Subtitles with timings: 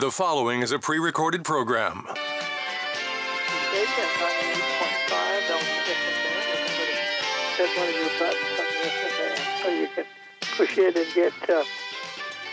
[0.00, 2.06] The following is a pre recorded program.
[9.66, 10.04] You can
[10.56, 11.64] push it and get uh,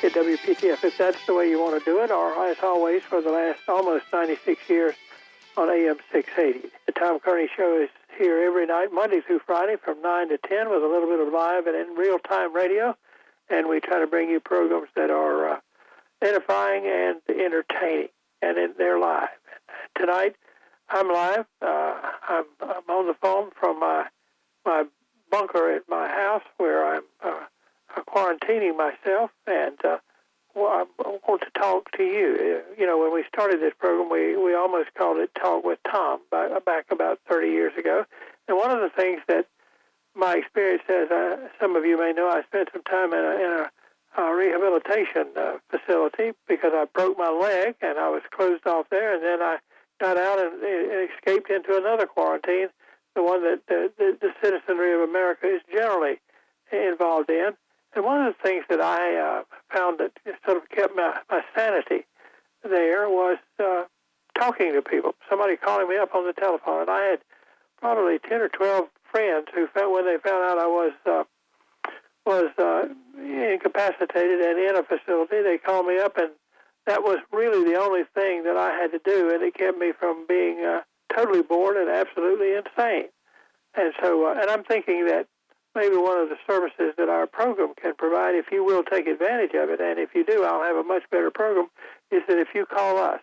[0.02, 2.10] get WPTF if that's the way you want to do it.
[2.10, 4.96] Or as always, for the last almost 96 years
[5.55, 10.02] on AM 680, the Tom Kearney Show is here every night, Monday through Friday, from
[10.02, 12.98] 9 to 10, with a little bit of live and in real time radio.
[13.52, 15.59] And we try to bring you programs that are uh,
[16.21, 18.09] edifying and entertaining,
[18.41, 19.29] and they're live.
[19.98, 20.35] Tonight,
[20.90, 21.45] I'm live.
[21.62, 24.05] Uh, I'm, I'm on the phone from my
[24.66, 24.85] my
[25.30, 27.45] bunker at my house where I'm uh,
[28.07, 29.98] quarantining myself, and uh,
[30.55, 32.35] well, I want to talk to you.
[32.40, 35.79] Uh, you know, when we started this program, we, we almost called it Talk with
[35.90, 38.05] Tom back, about 30 years ago.
[38.48, 39.48] And one of the things that
[40.16, 43.35] my experience says, uh, some of you may know, I spent some time in a,
[43.35, 43.71] in a
[44.18, 49.14] uh, rehabilitation uh, facility because I broke my leg and I was closed off there,
[49.14, 49.58] and then I
[50.00, 52.68] got out and, and escaped into another quarantine,
[53.16, 56.20] the one that the, the, the citizenry of America is generally
[56.72, 57.52] involved in.
[57.96, 60.12] And one of the things that I uh, found that
[60.46, 62.05] sort of kept my, my sanity
[62.63, 63.84] there was uh,
[64.38, 65.16] talking to people.
[65.29, 67.19] Somebody calling me up on the telephone, and I had
[67.79, 71.24] probably ten or twelve friends who found when they found out I was uh,
[72.25, 72.88] was uh,
[73.18, 75.41] incapacitated and in a facility.
[75.44, 76.31] They called me up, and
[76.88, 79.91] that was really the only thing that I had to do, and it kept me
[79.97, 80.81] from being uh,
[81.16, 83.09] totally bored and absolutely insane.
[83.75, 85.28] And so, uh, and I'm thinking that
[85.75, 89.53] maybe one of the services that our program can provide, if you will take advantage
[89.53, 91.67] of it, and if you do, I'll have a much better program,
[92.12, 93.19] is that if you call us,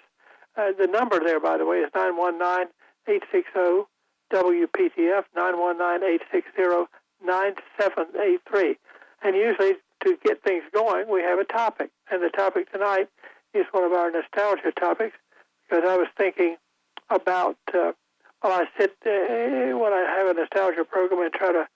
[0.56, 2.69] uh, the number there, by the way, is 919
[3.09, 3.89] 860
[4.33, 6.89] WPTF, 919 860
[7.25, 8.77] 9783.
[9.25, 11.91] And usually, to get things going, we have a topic.
[12.11, 13.09] And the topic tonight
[13.55, 15.17] is one of our nostalgia topics
[15.69, 16.56] because I was thinking
[17.11, 17.93] about, uh,
[18.43, 21.69] well, I sit uh, when I have a nostalgia program and try to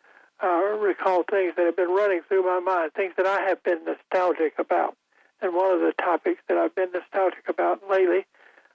[0.42, 3.84] uh, recall things that have been running through my mind, things that I have been
[3.84, 4.96] nostalgic about.
[5.40, 8.26] And one of the topics that I've been nostalgic about lately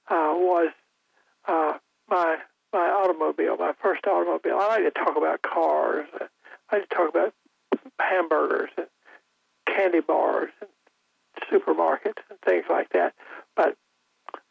[0.10, 0.70] uh, was
[1.48, 1.74] uh,
[2.10, 2.38] my
[2.72, 4.58] my automobile, my first automobile.
[4.58, 6.08] I like to talk about cars.
[6.70, 7.34] I like to talk about
[8.32, 8.88] hamburgers and
[9.68, 10.70] candy bars and
[11.52, 13.14] supermarkets and things like that.
[13.56, 13.78] But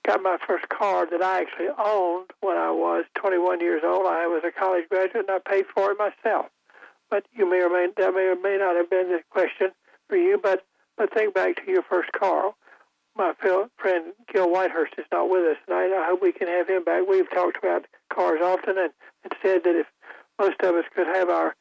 [0.06, 4.06] got my first car that I actually owned when I was 21 years old.
[4.06, 6.46] I was a college graduate and I paid for it myself.
[7.10, 9.70] But you may or may that may or may not have been the question
[10.08, 10.38] for you.
[10.40, 10.64] But
[10.96, 12.52] but think back to your first car.
[13.16, 15.92] My friend Gil Whitehurst is not with us tonight.
[15.92, 17.02] I hope we can have him back.
[17.08, 18.92] We've talked about cars often and,
[19.24, 19.86] and said that if
[20.38, 21.54] most of us could have our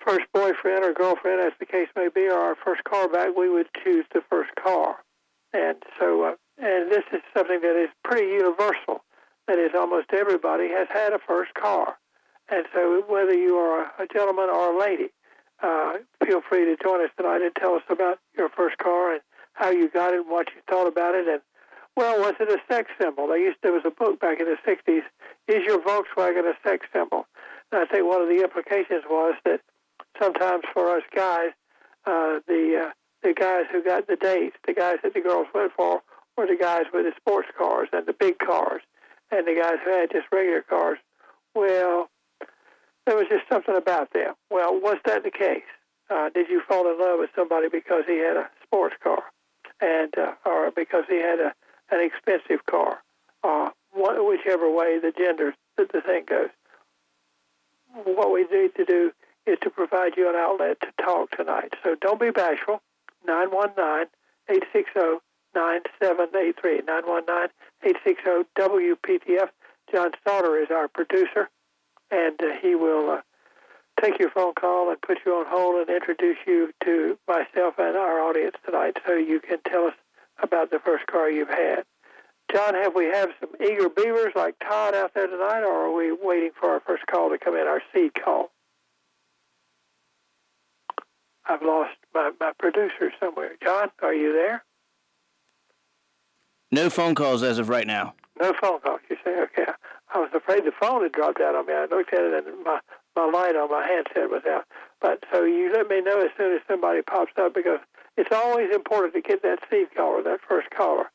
[0.00, 3.48] first boyfriend or girlfriend, as the case may be, or our first car back, we
[3.48, 4.96] would choose the first car.
[5.52, 9.04] And so, uh, and this is something that is pretty universal.
[9.46, 11.96] That is, almost everybody has had a first car.
[12.50, 15.08] And so, whether you are a gentleman or a lady,
[15.62, 15.94] uh,
[16.24, 19.22] feel free to join us tonight and tell us about your first car and
[19.54, 21.26] how you got it and what you thought about it.
[21.26, 21.40] And,
[21.96, 23.26] well, was it a sex symbol?
[23.26, 25.02] There, used, there was a book back in the 60s,
[25.48, 27.26] Is Your Volkswagen a Sex Symbol?
[27.72, 29.60] And I think one of the implications was that
[30.20, 31.50] sometimes for us guys,
[32.06, 32.90] uh, the uh,
[33.22, 36.02] the guys who got the dates, the guys that the girls went for,
[36.36, 38.82] were the guys with the sports cars and the big cars,
[39.30, 40.98] and the guys who had just regular cars.
[41.54, 42.08] Well,
[43.06, 44.34] there was just something about them.
[44.50, 45.62] Well, was that the case?
[46.10, 49.24] Uh, did you fall in love with somebody because he had a sports car,
[49.80, 51.52] and uh, or because he had a
[51.90, 53.02] an expensive car?
[53.42, 56.48] Uh, one, whichever way the gender the thing goes.
[58.04, 59.12] What we need to do
[59.48, 61.74] is to provide you an outlet to talk tonight.
[61.82, 62.82] So don't be bashful.
[63.26, 64.06] 919
[64.48, 66.82] 860 9783.
[66.86, 67.50] 919
[67.82, 69.48] 860 WPTF.
[69.90, 71.48] John Sauter is our producer,
[72.10, 73.20] and uh, he will uh,
[74.02, 77.96] take your phone call and put you on hold and introduce you to myself and
[77.96, 79.94] our audience tonight so you can tell us
[80.42, 81.84] about the first car you've had.
[82.52, 86.12] John, have we have some eager beavers like Todd out there tonight, or are we
[86.12, 88.50] waiting for our first call to come in, our seed call?
[91.48, 93.52] I've lost my, my producer somewhere.
[93.62, 94.64] John, are you there?
[96.70, 98.14] No phone calls as of right now.
[98.40, 99.00] No phone calls.
[99.08, 99.72] You say okay.
[100.14, 101.72] I was afraid the phone had dropped out on me.
[101.72, 102.80] I looked at it and my
[103.16, 104.64] my light on my handset was out.
[105.00, 107.80] But so you let me know as soon as somebody pops up because
[108.16, 111.10] it's always important to get that seed caller, that first caller.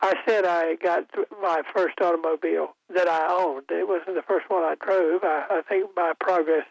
[0.00, 1.04] I said I got
[1.40, 3.66] my first automobile that I owned.
[3.70, 5.22] It wasn't the first one I drove.
[5.22, 6.66] I, I think my progress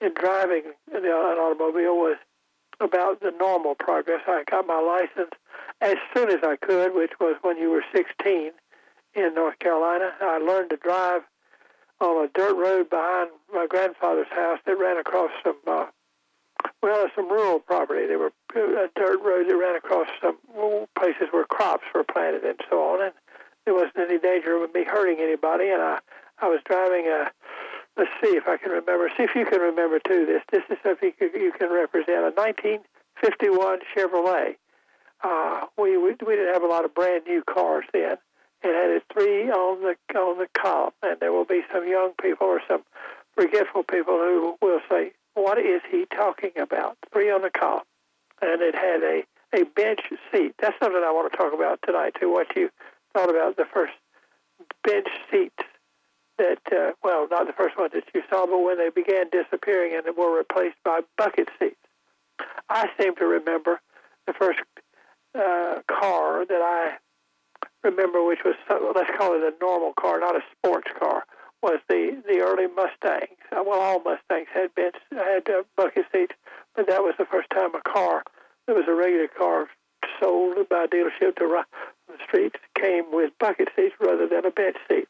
[0.00, 0.62] in driving
[0.94, 2.16] an automobile was
[2.80, 4.20] about the normal progress.
[4.26, 5.32] I got my license
[5.80, 8.52] as soon as I could, which was when you were 16
[9.14, 10.12] in North Carolina.
[10.20, 11.22] I learned to drive
[12.00, 15.86] on a dirt road behind my grandfather's house that ran across some, uh,
[16.82, 18.06] well, some rural property.
[18.06, 20.36] There were a dirt road that ran across some
[20.96, 23.12] places where crops were planted and so on, and
[23.64, 25.68] there wasn't any danger of me hurting anybody.
[25.68, 25.98] And I,
[26.40, 27.30] I was driving a,
[27.98, 29.10] let's see if I can remember.
[29.16, 30.24] See if you can remember too.
[30.24, 34.56] This, this is something you, can represent a 1951 Chevrolet.
[35.22, 38.16] Uh, we, we we didn't have a lot of brand new cars then,
[38.62, 42.46] it had three on the on the column, and there will be some young people
[42.46, 42.82] or some
[43.36, 47.84] forgetful people who will say, "What is he talking about?" Three on the column,
[48.42, 50.00] and it had a a bench
[50.32, 50.54] seat.
[50.58, 52.32] That's something I want to talk about tonight too.
[52.32, 52.70] What you
[53.14, 53.94] thought about the first
[54.82, 55.62] bench seats
[56.38, 59.94] that, uh, well, not the first ones that you saw, but when they began disappearing
[59.94, 61.76] and were replaced by bucket seats.
[62.68, 63.80] I seem to remember
[64.26, 64.60] the first
[65.34, 66.96] uh, car that I
[67.82, 68.54] remember, which was
[68.94, 71.24] let's call it a normal car, not a sports car,
[71.62, 73.38] was the the early Mustangs.
[73.50, 76.34] Uh, well, all Mustangs had bench had uh, bucket seats,
[76.74, 78.22] but that was the first time a car
[78.66, 79.68] that was a regular car
[80.20, 81.64] sold by a dealership to
[82.08, 85.08] the streets came with bucket seats rather than a bench seat.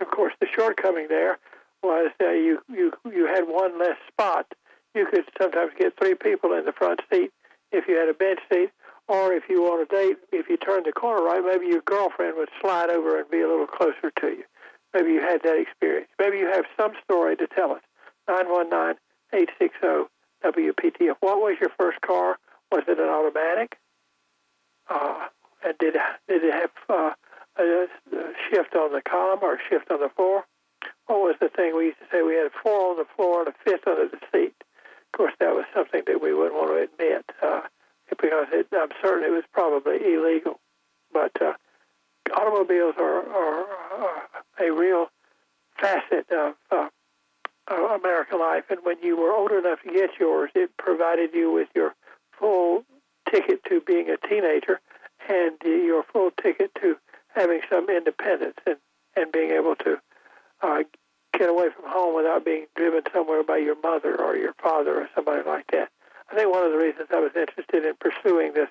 [0.00, 1.38] Of course, the shortcoming there
[1.82, 4.46] was uh, you you you had one less spot.
[4.94, 7.32] You could sometimes get three people in the front seat
[7.72, 8.70] if you had a bench seat,
[9.06, 12.36] or if you want a date, if you turn the corner right, maybe your girlfriend
[12.36, 14.44] would slide over and be a little closer to you.
[14.94, 16.08] Maybe you had that experience.
[16.18, 17.82] Maybe you have some story to tell us.
[19.32, 21.16] 919-860-WPTF.
[21.20, 22.38] What was your first car?
[22.72, 23.78] Was it an automatic?
[24.88, 25.26] Uh,
[25.64, 25.94] and did
[26.28, 27.12] did it have uh,
[27.58, 30.44] a, a shift on the column or shift on the floor?
[31.06, 32.22] What was the thing we used to say?
[32.22, 34.54] We had four on the floor and a fifth under the seat.
[34.60, 37.24] Of course, that was something that we wouldn't want to admit.
[37.42, 37.62] Uh,
[38.08, 40.60] because it, I'm certain it was probably illegal.
[41.12, 41.54] But uh,
[42.34, 44.22] automobiles are, are, are,
[44.60, 45.06] a real
[45.80, 46.88] facet of uh,
[47.70, 48.64] American life.
[48.70, 51.94] And when you were old enough to get yours, it provided you with your
[52.38, 52.84] full
[53.30, 54.80] ticket to being a teenager
[55.28, 56.96] and your full ticket to
[57.38, 58.76] having some independence and,
[59.16, 59.98] and being able to
[60.62, 60.82] uh,
[61.32, 65.08] get away from home without being driven somewhere by your mother or your father or
[65.14, 65.88] somebody like that.
[66.30, 68.68] I think one of the reasons I was interested in pursuing this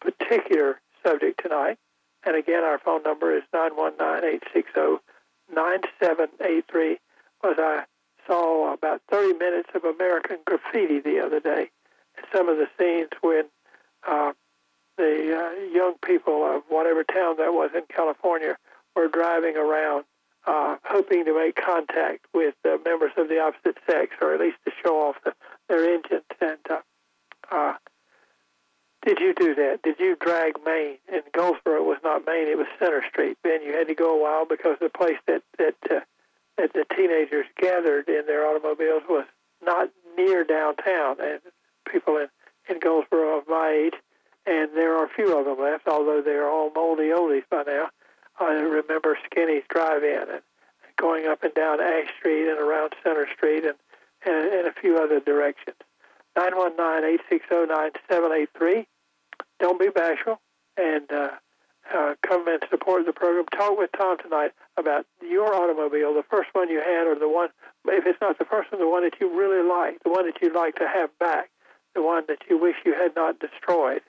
[0.00, 1.78] particular subject tonight,
[2.26, 5.00] and again, our phone number is 919-860-9783,
[7.42, 7.84] was I
[8.26, 11.70] saw about 30 minutes of American graffiti the other day.
[12.34, 13.44] Some of the scenes when
[14.08, 14.32] uh,
[14.96, 18.56] the uh, young people of whatever town that was in California
[18.94, 20.04] were driving around
[20.46, 24.58] uh, hoping to make contact with uh, members of the opposite sex, or at least
[24.64, 25.32] to show off the,
[25.68, 26.22] their engines.
[26.40, 26.80] And uh,
[27.50, 27.74] uh,
[29.06, 29.80] did you do that?
[29.82, 30.96] Did you drag Main?
[31.12, 33.38] And Goldsboro was not Main; it was Center Street.
[33.42, 36.00] Ben, you had to go a while because the place that that uh,
[36.58, 39.26] that the teenagers gathered in their automobiles was
[39.64, 41.40] not near downtown, and
[41.90, 42.28] people in
[42.68, 43.94] in Goldsboro of my age,
[44.46, 47.62] and there are a few of them left, although they are all moldy oldies by
[47.66, 47.88] now.
[48.38, 50.42] I remember Skinny's Drive-In and
[50.96, 53.74] going up and down Ash Street and around Center Street and,
[54.26, 55.76] and, and a few other directions.
[56.36, 58.86] 919-860-9783.
[59.60, 60.40] Don't be bashful
[60.76, 61.30] and uh,
[61.94, 63.46] uh, come and support the program.
[63.46, 67.50] Talk with Tom tonight about your automobile, the first one you had or the one,
[67.86, 70.42] if it's not the first one, the one that you really like, the one that
[70.42, 71.50] you'd like to have back,
[71.94, 74.02] the one that you wish you had not destroyed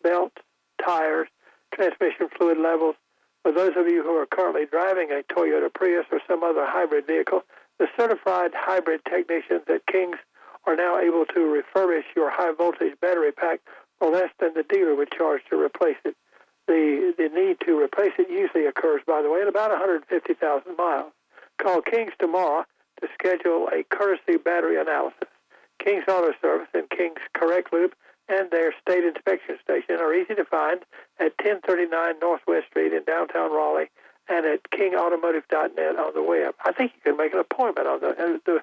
[0.02, 0.36] belts,
[0.84, 1.28] tires,
[1.74, 2.96] transmission fluid levels.
[3.42, 7.06] For those of you who are currently driving a Toyota Prius or some other hybrid
[7.06, 7.42] vehicle,
[7.78, 10.16] the certified hybrid technicians at King's
[10.66, 13.60] are now able to refurbish your high voltage battery pack
[13.98, 16.16] for less than the dealer would charge to replace it.
[16.66, 21.12] The, the need to replace it usually occurs, by the way, at about 150,000 miles.
[21.58, 22.64] Call King's tomorrow
[23.00, 25.28] to schedule a courtesy battery analysis.
[25.78, 27.94] King's Auto Service and King's Correct Loop
[28.28, 30.80] and their state inspection station are easy to find
[31.20, 33.90] at 1039 Northwest Street in downtown Raleigh
[34.28, 36.54] and at kingautomotive.net on the web.
[36.64, 38.56] I think you can make an appointment on the, uh, the,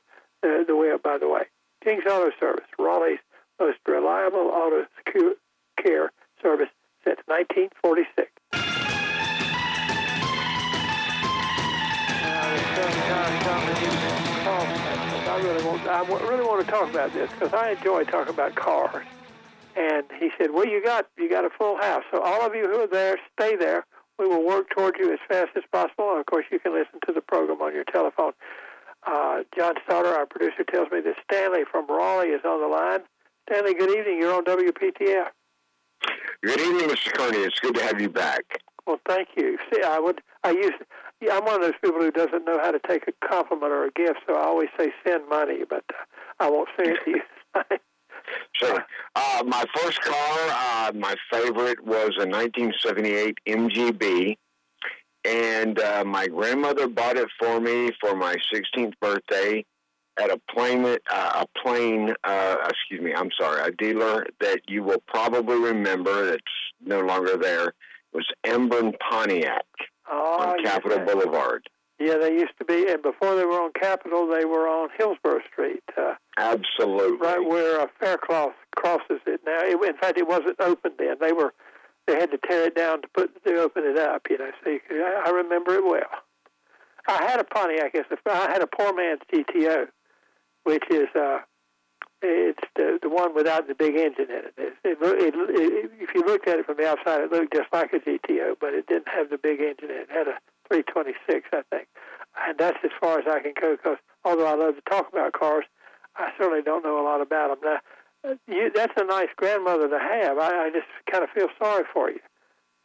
[0.43, 1.43] uh, the web, by the way.
[1.83, 3.19] King's Auto Service, Raleigh's
[3.59, 5.35] most reliable auto secure
[5.81, 6.69] care service
[7.03, 8.31] since 1946.
[15.33, 18.55] I really want, I really want to talk about this because I enjoy talking about
[18.55, 19.05] cars.
[19.75, 22.67] And he said, "Well, you got you got a full house, so all of you
[22.67, 23.85] who are there, stay there.
[24.19, 26.11] We will work toward you as fast as possible.
[26.11, 28.33] And of course, you can listen to the program on your telephone."
[29.05, 33.01] Uh, John Stoddard, our producer, tells me that Stanley from Raleigh is on the line.
[33.49, 34.19] Stanley, good evening.
[34.19, 35.27] You're on WPTF.
[36.43, 37.13] Good evening, Mr.
[37.13, 37.39] Kearney.
[37.39, 38.43] It's good to have you back.
[38.85, 39.57] Well, thank you.
[39.71, 40.73] See, I would, I use,
[41.21, 43.85] yeah, I'm one of those people who doesn't know how to take a compliment or
[43.85, 46.03] a gift, so I always say send money, but uh,
[46.39, 47.21] I won't say it to you.
[48.53, 48.83] Sure.
[49.15, 54.37] Uh, my first car, uh, my favorite, was a 1978 MGB,
[55.25, 59.65] and uh, my grandmother bought it for me for my 16th birthday
[60.21, 64.83] at a plane, uh, a plane, uh, excuse me, I'm sorry, a dealer that you
[64.83, 66.41] will probably remember that's
[66.85, 67.73] no longer there
[68.13, 69.65] it was Embrun Pontiac
[70.11, 71.05] oh, on Capitol yeah.
[71.05, 71.69] Boulevard.
[71.99, 75.41] Yeah, they used to be, and before they were on Capitol, they were on Hillsborough
[75.51, 75.83] Street.
[75.97, 77.17] Uh, Absolutely.
[77.17, 79.59] Right where uh, Faircloth crosses it now.
[79.61, 81.15] It, in fact, it wasn't open then.
[81.21, 81.53] They were,
[82.07, 84.23] they had to tear it down to put to open it up.
[84.29, 86.09] You know, so you could, I, I remember it well.
[87.07, 87.95] I had a Pontiac.
[87.95, 89.87] I had a poor man's GTO
[90.63, 91.39] which is uh,
[92.23, 94.53] it's the the one without the big engine in it.
[94.57, 95.91] It, it, it, it.
[95.99, 98.73] If you looked at it from the outside, it looked just like a GTO, but
[98.73, 100.07] it didn't have the big engine in it.
[100.09, 100.39] It had a
[100.69, 101.87] 326, I think,
[102.47, 103.75] and that's as far as I can go.
[103.75, 105.65] Because although I love to talk about cars,
[106.15, 107.79] I certainly don't know a lot about them.
[108.23, 110.37] Now, you, that's a nice grandmother to have.
[110.37, 112.19] I, I just kind of feel sorry for you.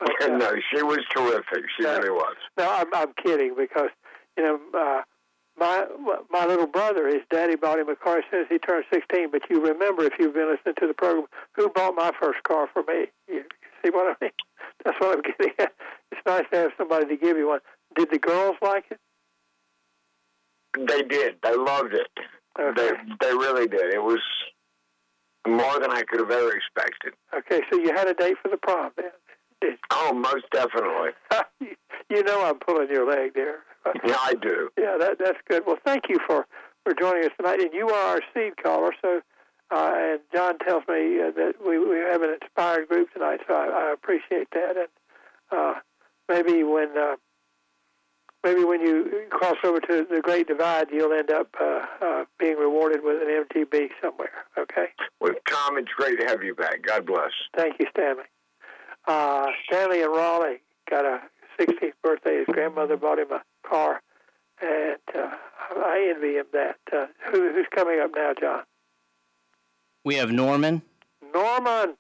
[0.00, 1.64] But, uh, no, she was terrific.
[1.76, 2.36] She no, really was.
[2.56, 3.90] No, I'm, I'm kidding because
[4.36, 4.58] you know.
[4.74, 5.02] Uh,
[5.58, 5.86] my
[6.30, 9.30] my little brother, his daddy bought him a car as soon as he turned 16.
[9.30, 12.68] But you remember, if you've been listening to the program, who bought my first car
[12.72, 13.06] for me?
[13.28, 13.44] You
[13.84, 14.32] see what I mean?
[14.84, 15.72] That's what I'm getting at.
[16.12, 17.60] It's nice to have somebody to give you one.
[17.96, 18.98] Did the girls like it?
[20.78, 21.36] They did.
[21.42, 22.08] They loved it.
[22.58, 22.80] Okay.
[23.20, 23.92] They they really did.
[23.94, 24.20] It was
[25.46, 27.14] more than I could have ever expected.
[27.34, 29.10] Okay, so you had a date for the prom then?
[29.90, 31.10] Oh, most definitely.
[32.10, 33.58] you know I'm pulling your leg there.
[34.04, 34.70] yeah, I do.
[34.78, 35.64] Yeah, that that's good.
[35.66, 36.46] Well, thank you for
[36.84, 37.60] for joining us tonight.
[37.60, 39.20] And you are our seed caller, so
[39.70, 43.54] uh, and John tells me uh, that we we have an inspired group tonight, so
[43.54, 44.76] I, I appreciate that.
[44.76, 44.88] And
[45.50, 45.74] uh,
[46.28, 47.16] maybe when uh,
[48.44, 52.56] maybe when you cross over to the Great Divide, you'll end up uh, uh, being
[52.56, 54.30] rewarded with an MGB somewhere.
[54.56, 54.86] Okay.
[55.20, 56.82] Well, Tom, it's great to have you back.
[56.82, 57.32] God bless.
[57.56, 58.24] Thank you, Stanley.
[59.08, 61.20] Uh, Stanley in Raleigh got a
[61.58, 62.38] 16th birthday.
[62.38, 64.02] His grandmother bought him a car,
[64.60, 65.30] and uh,
[65.76, 66.76] I envy him that.
[66.92, 68.62] Uh, who, who's coming up now, John?
[70.04, 70.82] We have Norman.
[71.34, 71.94] Norman.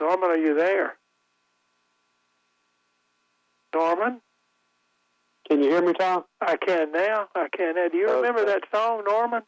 [0.00, 0.96] Norman, are you there?
[3.74, 4.20] Norman?
[5.48, 6.24] Can you hear me, Tom?
[6.40, 7.26] I can now.
[7.34, 7.88] I can now.
[7.88, 9.42] Do you remember that song, Norman?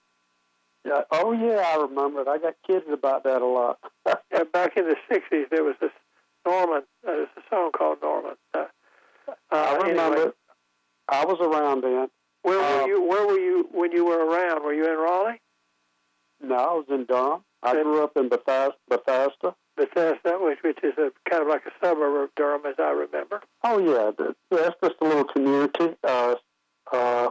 [0.84, 1.02] Yeah.
[1.12, 2.28] Oh, yeah, I remember it.
[2.28, 3.78] I got kids about that a lot.
[4.32, 5.90] Yeah, back in the '60s, there was this
[6.46, 6.82] Norman.
[7.06, 8.34] Uh, there's a song called Norman.
[8.54, 8.64] Uh,
[9.28, 10.30] uh, I remember anyway.
[11.08, 12.08] I was around then.
[12.42, 13.02] Where were Uh, you?
[13.02, 14.64] Where were you when you were around?
[14.64, 15.40] Were you in Raleigh?
[16.40, 17.44] No, I was in Durham.
[17.62, 17.84] I Good.
[17.84, 18.74] grew up in Bethesda.
[18.88, 19.54] Bethesda.
[19.76, 23.42] Bethesda, which which is a kind of like a suburb of Durham, as I remember.
[23.62, 24.10] Oh, yeah.
[24.16, 25.94] th- That's just a little community.
[26.02, 26.34] Uh,
[26.92, 27.30] uh,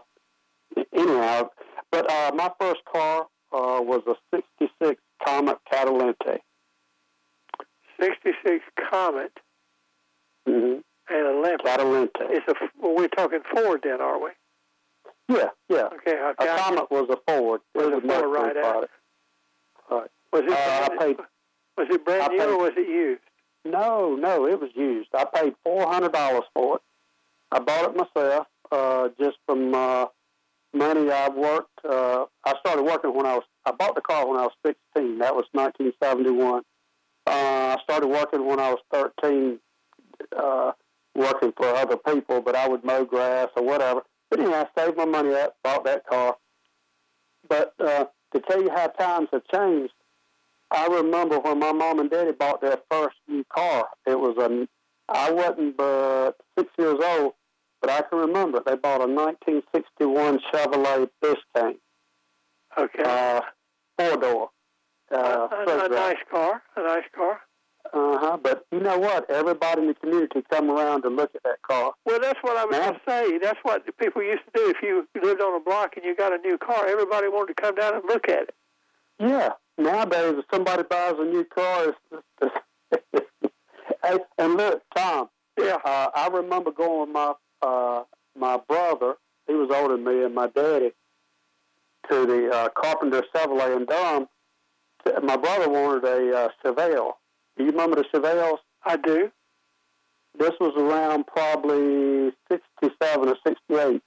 [0.93, 1.49] anyhow,
[1.91, 6.39] but uh, my first car uh, was a 66 Comet Caliente.
[7.99, 9.31] '66 Comet
[10.49, 10.79] Mm-hmm.
[11.13, 11.65] and a Olympic.
[11.65, 12.19] Caliente.
[12.21, 12.53] It's a.
[12.81, 14.29] Well, we're talking Ford then, are we?
[15.29, 15.83] Yeah, yeah.
[15.93, 16.47] Okay, A got you.
[16.63, 17.61] Comet was a Ford.
[17.75, 18.93] Was It a was Ford, Mercury right, uh, product.
[20.33, 20.51] Was it?
[20.51, 21.25] Uh, I brand, paid-
[21.77, 23.21] was it brand I new paid- or was it used?
[23.65, 25.09] No, no, it was used.
[25.13, 26.81] I paid four hundred dollars for it.
[27.51, 30.07] I bought it myself, uh, just from uh,
[30.73, 31.79] money I worked.
[31.83, 33.43] Uh, I started working when I was.
[33.65, 35.19] I bought the car when I was sixteen.
[35.19, 36.63] That was nineteen seventy one.
[37.27, 39.59] Uh, I started working when I was thirteen
[40.37, 40.71] uh,
[41.15, 44.01] working for other people, but I would mow grass or whatever.
[44.29, 46.37] But anyway, I saved my money up, bought that car.
[47.47, 49.93] But uh, to tell you how times have changed,
[50.71, 53.89] I remember when my mom and daddy bought their first new car.
[54.07, 54.67] It was a,
[55.09, 57.33] I wasn't but six years old,
[57.81, 58.61] but I can remember.
[58.65, 61.77] They bought a 1961 Chevrolet Biscayne,
[62.77, 63.03] Okay.
[63.03, 63.41] uh,
[63.97, 64.49] four door.
[65.11, 66.61] Uh, a, a, nice car.
[66.77, 67.41] A nice car.
[67.93, 68.37] Uh huh.
[68.41, 69.29] But you know what?
[69.29, 71.93] Everybody in the community come around to look at that car.
[72.05, 73.37] Well, that's what I was going to say.
[73.39, 74.69] That's what the people used to do.
[74.69, 77.61] If you lived on a block and you got a new car, everybody wanted to
[77.61, 78.55] come down and look at it.
[79.19, 79.49] Yeah.
[79.77, 81.93] Nowadays, if somebody buys a new car,
[82.41, 82.55] it's,
[84.03, 85.29] it's and look, Tom.
[85.59, 85.77] Yeah.
[85.83, 88.03] Uh, I remember going with my uh,
[88.37, 89.15] my brother.
[89.47, 90.91] He was older than me, and my daddy
[92.09, 94.27] to the uh, Carpenter Chevrolet in Durham.
[95.23, 97.13] My brother wanted a uh, Chevelle.
[97.57, 98.59] Do you remember the Chevelles?
[98.85, 99.31] I do.
[100.37, 104.01] This was around probably 67 or 68.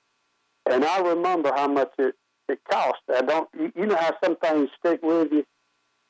[0.70, 2.14] And I remember how much it,
[2.48, 3.00] it cost.
[3.14, 5.44] I don't, you, you know how some things stick with you?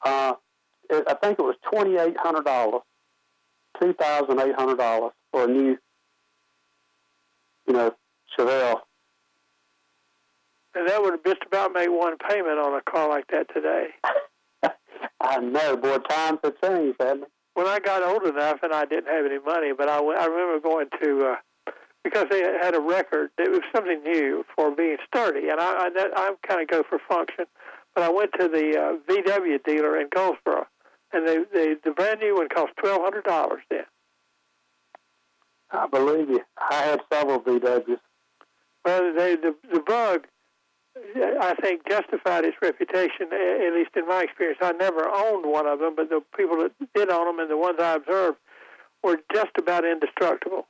[0.05, 0.35] Uh,
[0.91, 2.81] it, I think it was $2,800,
[3.83, 5.77] $2,800 for a new,
[7.67, 7.95] you know,
[8.37, 8.81] Chevelle.
[10.75, 13.89] And that would just about make one payment on a car like that today.
[15.21, 17.27] I know, boy, times have changed, haven't they?
[17.55, 20.27] When I got old enough and I didn't have any money, but I, went, I
[20.27, 24.97] remember going to, uh, because they had a record, it was something new for being
[25.07, 25.49] sturdy.
[25.49, 27.45] And I, I, I kind of go for function.
[27.95, 30.67] But I went to the uh, VW dealer in Goldsboro,
[31.13, 33.85] and they, they, the brand new one cost $1,200 then.
[35.75, 36.41] I believe you.
[36.59, 37.99] I had several VWs.
[38.85, 40.27] Well, they, the the bug,
[41.17, 43.33] I think, justified its reputation.
[43.33, 46.73] At least in my experience, I never owned one of them, but the people that
[46.95, 48.39] did own them and the ones I observed
[49.03, 50.67] were just about indestructible.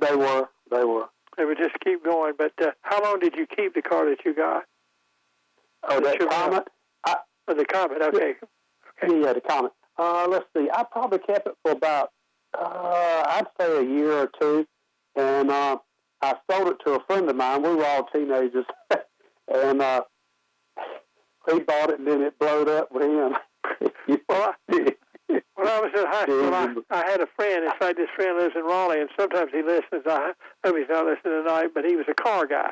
[0.00, 0.48] They were.
[0.70, 1.06] They were.
[1.36, 2.34] They would just keep going.
[2.36, 4.64] But uh, how long did you keep the car that you got?
[5.88, 6.18] Oh, that.
[6.18, 6.68] Comet?
[7.06, 7.16] I,
[7.48, 8.02] Oh, the Comet.
[8.02, 8.34] Okay.
[9.02, 9.72] Yeah, yeah, the Comet.
[9.96, 10.68] Uh, let's see.
[10.72, 12.10] I probably kept it for about,
[12.56, 14.66] uh, I'd say a year or two,
[15.16, 15.78] and uh,
[16.22, 17.62] I sold it to a friend of mine.
[17.62, 18.66] We were all teenagers,
[19.52, 20.02] and uh,
[21.50, 23.36] he bought it, and then it blowed up with him.
[24.28, 27.64] Well, When I was in high school, I, I had a friend.
[27.64, 30.02] In fact, this friend lives in Raleigh, and sometimes he listens.
[30.06, 30.32] I
[30.64, 32.70] hope he's not listening tonight, but he was a car guy.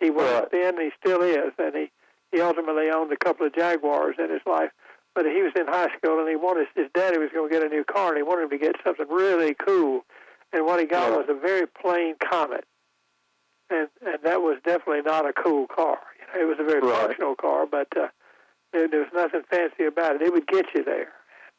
[0.00, 0.50] He was Right.
[0.50, 1.90] then, and he still is, and he
[2.32, 4.70] he ultimately owned a couple of Jaguars in his life.
[5.14, 7.62] But he was in high school, and he wanted his daddy was going to get
[7.64, 10.04] a new car, and he wanted him to get something really cool.
[10.52, 11.18] And what he got Right.
[11.18, 12.64] was a very plain Comet,
[13.70, 15.98] and and that was definitely not a cool car.
[16.18, 17.00] You know, it was a very Right.
[17.00, 18.08] functional car, but uh,
[18.72, 20.22] there, there was nothing fancy about it.
[20.22, 21.12] It would get you there.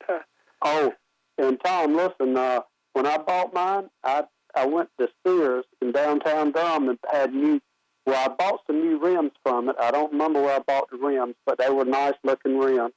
[0.08, 0.24] And, uh,
[0.66, 0.94] Oh,
[1.38, 2.36] and Tom, listen.
[2.38, 2.62] Uh,
[2.94, 4.24] when I bought mine, I
[4.56, 7.62] I went to Sears in downtown Durham and had new.
[8.06, 9.76] Well, I bought some new rims from it.
[9.80, 12.94] I don't remember where I bought the rims, but they were nice looking rims.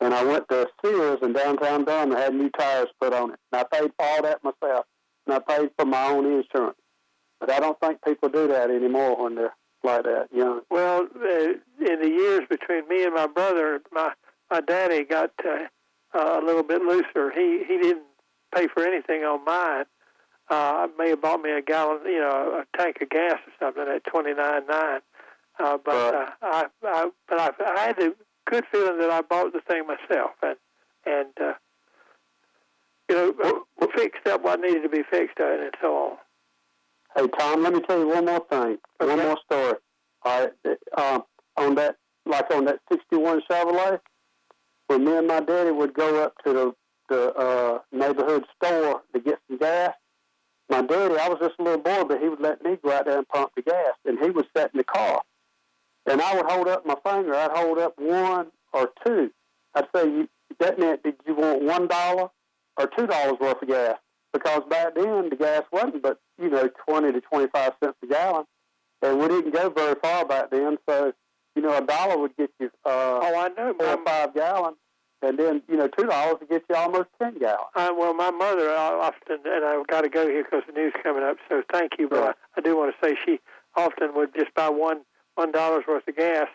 [0.00, 3.38] And I went to Sears in downtown Durham and had new tires put on it.
[3.52, 4.86] And I paid for all that myself.
[5.26, 6.78] And I paid for my own insurance.
[7.38, 10.60] But I don't think people do that anymore when they're like that young.
[10.70, 14.12] Well, uh, in the years between me and my brother, my
[14.50, 15.66] my daddy got uh,
[16.14, 17.30] uh, a little bit looser.
[17.34, 18.04] He he didn't
[18.54, 19.84] pay for anything on mine.
[20.50, 23.84] Uh, may have bought me a gallon, you know, a tank of gas or something
[23.94, 25.00] at twenty nine nine.
[25.58, 28.14] Uh, but uh, I, I but I, I had the
[28.46, 30.56] good feeling that I bought the thing myself, and
[31.06, 31.52] and uh,
[33.08, 36.16] you know, fixed up what needed to be fixed on, and so on.
[37.16, 38.78] Hey Tom, let me tell you one more thing.
[38.98, 39.74] One more story.
[40.22, 41.22] All right, um,
[41.56, 44.00] on that, like on that '61 Chevrolet,
[44.86, 46.74] when me and my daddy would go up to the
[47.08, 49.94] the uh, neighborhood store to get some gas.
[50.68, 53.06] My daddy, I was just a little boy, but he would let me go out
[53.06, 55.20] there and pump the gas, and he would sit in the car,
[56.06, 57.34] and I would hold up my finger.
[57.34, 59.30] I'd hold up one or two.
[59.74, 60.26] I'd say,
[60.58, 62.30] that meant did you want one dollar
[62.76, 63.96] or two dollars worth of gas?
[64.32, 68.06] Because back then the gas wasn't but you know twenty to twenty five cents a
[68.06, 68.44] gallon,
[69.02, 70.78] and we didn't go very far back then.
[70.88, 71.12] So
[71.56, 73.74] you know a dollar would get you uh, Oh, I know.
[73.78, 74.76] four or five gallons,
[75.22, 77.70] and then you know two dollars would get you almost ten gallons.
[77.74, 81.22] Uh, well, my mother often, and I've got to go here because the news coming
[81.24, 81.36] up.
[81.48, 82.34] So thank you, but Right.
[82.56, 83.40] I, I do want to say she
[83.76, 85.00] often would just buy one
[85.34, 86.48] one dollar's worth of gas.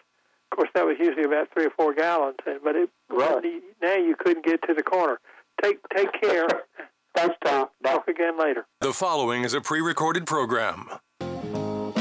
[0.51, 3.61] Of course, that was usually about three or four gallons, but it Right.
[3.81, 5.19] now you couldn't get to the corner.
[5.63, 6.47] Take take care.
[7.15, 7.67] Thanks, Tom.
[7.83, 8.65] Talk again later.
[8.81, 10.89] The following is a pre recorded program.
[11.19, 11.93] Tom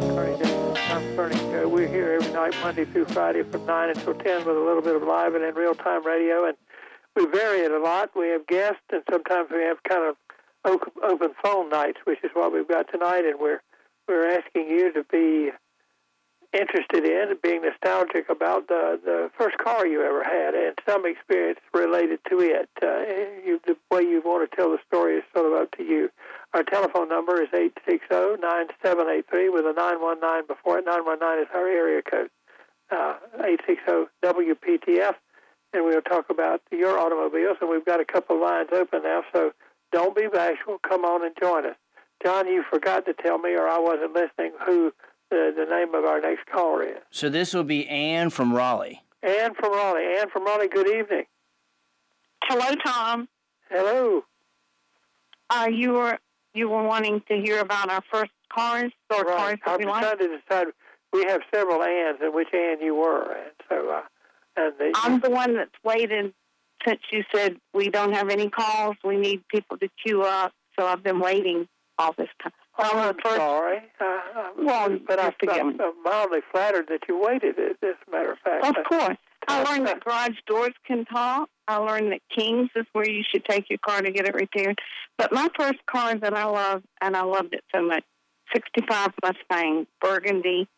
[0.00, 0.38] Kearney,
[0.74, 1.68] Tom Kearney Show.
[1.68, 4.94] We're here every night, Monday through Friday, from nine until ten, with a little bit
[4.94, 6.56] of live and in real time radio, and
[7.16, 8.10] we vary it a lot.
[8.14, 10.16] We have guests, and sometimes we have kind of
[11.02, 13.62] open phone nights, which is what we've got tonight, and we're
[14.08, 15.50] we're asking you to be
[16.52, 21.60] interested in being nostalgic about the the first car you ever had and some experience
[21.74, 22.68] related to it.
[22.82, 23.00] Uh,
[23.44, 26.10] you, the way you want to tell the story is sort of up to you.
[26.54, 30.78] Our telephone number is eight six zero nine seven eight three with a 919 before
[30.78, 30.86] it.
[30.86, 32.30] 919 is our area code.
[32.90, 35.14] Uh, 860 WPTF.
[35.74, 37.58] And we'll talk about your automobiles.
[37.60, 39.52] And we've got a couple of lines open now, so
[39.92, 40.78] don't be bashful.
[40.78, 41.76] Come on and join us.
[42.24, 44.92] John, you forgot to tell me, or I wasn't listening, who
[45.30, 46.98] the, the name of our next caller is.
[47.10, 49.02] So this will be Anne from Raleigh.
[49.22, 50.16] Anne from Raleigh.
[50.18, 51.24] Anne from Raleigh, good evening.
[52.44, 53.28] Hello, Tom.
[53.70, 54.24] Hello.
[55.50, 56.18] Uh, you were
[56.54, 59.36] you were wanting to hear about our first cars or right.
[59.36, 60.66] cars that I'm we trying to decide.
[61.12, 64.02] We have several Anns, and which Ann you were, and so uh,
[64.56, 66.32] and the, I'm the one that's waited
[66.86, 68.96] since you said we don't have any calls.
[69.04, 70.52] We need people to queue up.
[70.78, 71.66] So I've been waiting
[71.98, 72.52] all this time.
[72.78, 73.82] Oh, Well, I'm first- sorry.
[74.00, 77.58] Uh, uh, Well, but I, forgive I'm, mildly flattered that you waited.
[77.58, 79.16] As a matter of fact, Of course.
[79.48, 81.48] I learned that garage doors can talk.
[81.66, 84.78] I learned that King's is where you should take your car to get it repaired.
[85.16, 88.04] But my first car that I loved, and I loved it so much,
[88.52, 90.68] 65 Mustang, burgundy,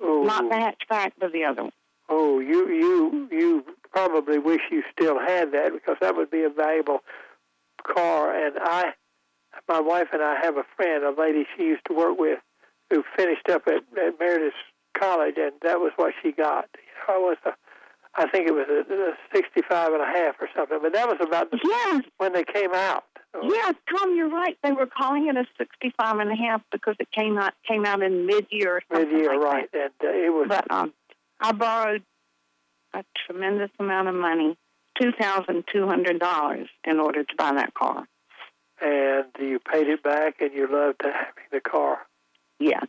[0.00, 1.72] oh, not the hatchback, but the other one.
[2.08, 6.50] oh, you you you probably wish you still had that because that would be a
[6.50, 7.00] valuable
[7.82, 8.34] car.
[8.46, 8.92] And I,
[9.68, 12.38] my wife and I have a friend, a lady she used to work with,
[12.90, 14.54] who finished up at, at Meredith
[14.98, 16.68] College, and that was what she got.
[16.74, 17.52] You know, it was a,
[18.18, 21.18] I think it was a, a 65 and a half or something, but that was
[21.20, 23.04] about the, Yes, when they came out.
[23.42, 24.56] yes, Tom, you're right.
[24.62, 28.02] They were calling it a 65 and a half because it came out came out
[28.02, 29.68] in mid-year or something Mid-year, like right?
[29.74, 30.46] And uh, it was.
[30.48, 30.94] But um,
[31.40, 32.02] I borrowed
[32.94, 34.56] a tremendous amount of money,
[35.02, 38.06] $2,200, in order to buy that car.
[38.80, 41.98] And you paid it back, and you loved having the car.
[42.58, 42.80] Yeah.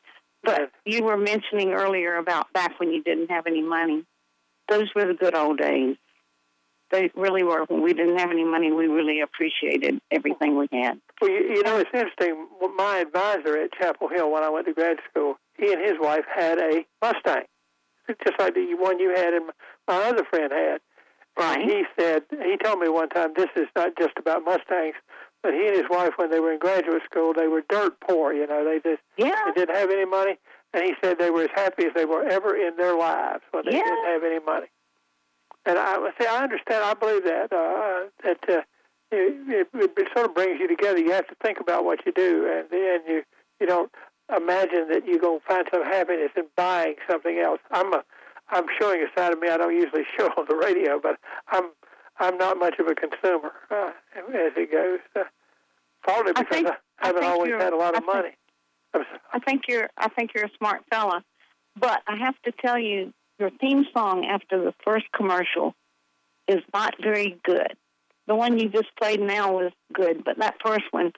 [0.44, 4.06] But And- you were mentioning earlier about back when you didn't have any money.
[4.70, 5.98] Those were the good old days.
[6.90, 7.66] They really were.
[7.66, 11.02] When we didn't have any money, we really appreciated everything we had.
[11.22, 12.48] Well, you, you know, it's interesting.
[12.78, 16.24] My advisor at Chapel Hill when I went to grad school, he and his wife
[16.34, 17.44] had a Mustang,
[18.08, 19.52] just like the one you had and
[19.88, 20.80] my other friend had.
[21.38, 21.62] Right.
[21.62, 24.96] He said he told me one time this is not just about Mustangs,
[25.48, 28.34] but he and his wife when they were in graduate school they were dirt poor.
[28.34, 29.34] You know, they just Yeah.
[29.46, 30.38] they didn't have any money,
[30.74, 33.64] and he said they were as happy as they were ever in their lives when
[33.66, 33.84] they Yeah.
[33.86, 34.68] didn't have any money.
[35.66, 36.84] And I say I understand.
[36.84, 38.62] I believe that uh, that uh,
[39.12, 41.00] it, it, it sort of brings you together.
[41.00, 43.24] You have to think about what you do, and and you
[43.62, 43.90] you don't
[44.36, 47.62] imagine that you're going to find some happiness in buying something else.
[47.72, 48.04] I'm a
[48.50, 51.18] I'm showing a side of me I don't usually show on the radio, but
[51.50, 51.70] I'm
[52.20, 55.00] I'm not much of a consumer uh, as it goes.
[55.16, 55.24] Uh,
[56.06, 56.68] partly I because think-
[57.00, 59.06] I haven't I always had a lot of I think- money.
[59.32, 59.90] I think you're.
[59.98, 61.24] I think you're a smart fella,
[61.80, 65.76] but I have to tell you, your theme song after the first commercial
[66.48, 67.74] is not very good.
[68.26, 71.12] The one you just played now was good, but that first one,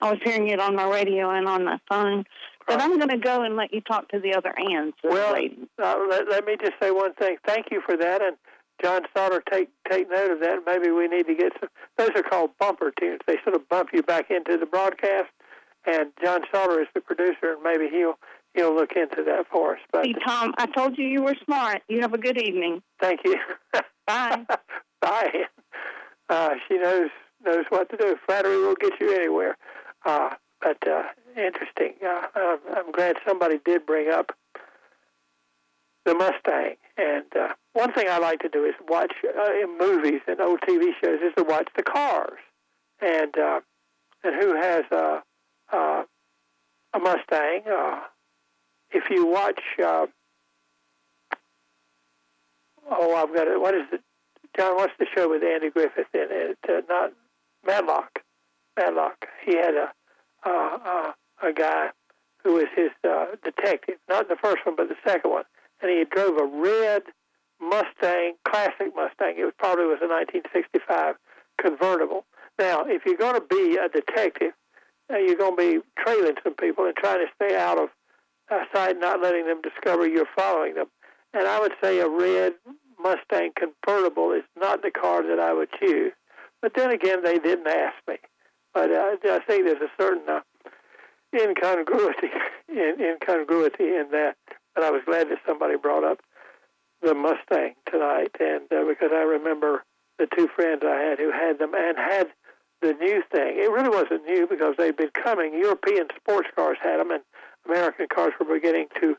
[0.00, 2.24] I was hearing it on my radio and on my phone.
[2.66, 4.94] But I'm going to go and let you talk to the other Anns.
[5.02, 5.34] this Well,
[5.82, 7.36] uh, let, let me just say one thing.
[7.46, 8.36] Thank you for that, and
[8.82, 10.58] John Sauter, take take note of that.
[10.66, 11.68] Maybe we need to get some.
[11.96, 13.20] Those are called bumper tunes.
[13.26, 15.30] They sort of bump you back into the broadcast.
[15.86, 18.18] And John Sauter is the producer, and maybe he'll
[18.54, 19.80] he'll look into that for us.
[19.92, 21.82] But See, Tom, I told you you were smart.
[21.88, 22.82] You have a good evening.
[23.00, 23.36] thank you.
[24.06, 24.44] Bye.
[25.00, 25.44] Bye.
[26.28, 27.10] Uh, she knows
[27.44, 28.16] knows what to do.
[28.26, 29.56] Flattery will get you anywhere.
[30.04, 31.02] Uh, but uh,
[31.36, 31.94] interesting.
[32.04, 34.32] Uh, I'm, I'm glad somebody did bring up
[36.06, 36.76] the Mustang.
[36.96, 40.60] And uh, one thing I like to do is watch uh, in movies and old
[40.62, 42.38] TV shows is to watch the cars,
[43.02, 43.60] and uh,
[44.24, 45.22] and who has a
[45.72, 46.04] uh,
[46.94, 47.62] a Mustang.
[47.70, 48.00] Uh,
[48.92, 50.06] if you watch, uh,
[52.90, 53.60] oh, I've got it.
[53.60, 54.00] What is it?
[54.56, 56.58] John, what's the show with Andy Griffith in it?
[56.66, 57.12] Uh, not
[57.66, 58.20] Matlock.
[58.78, 59.26] Matlock.
[59.44, 59.92] He had a
[61.42, 61.90] a guy
[62.42, 65.44] who was his uh, detective, not the first one, but the second one,
[65.80, 67.02] and he drove a red
[67.60, 69.34] Mustang, classic Mustang.
[69.38, 71.16] It was probably was a 1965
[71.58, 72.24] convertible.
[72.58, 74.52] Now, if you're going to be a detective,
[75.12, 77.88] uh, you're going to be trailing some people and trying to stay out of
[78.50, 80.86] uh, sight, not letting them discover you're following them.
[81.32, 82.54] And I would say a red
[83.02, 86.12] Mustang convertible is not the car that I would choose.
[86.62, 88.16] But then again, they didn't ask me.
[88.72, 90.40] But uh, I think there's a certain uh,
[91.34, 92.28] incongruity
[92.68, 94.36] in, incongruity in that.
[94.76, 96.20] But I was glad that somebody brought up
[97.00, 99.84] the Mustang tonight, and uh, because I remember
[100.18, 102.28] the two friends I had who had them and had
[102.82, 103.56] the new thing.
[103.58, 105.54] It really wasn't new because they'd been coming.
[105.54, 107.22] European sports cars had them, and
[107.64, 109.16] American cars were beginning to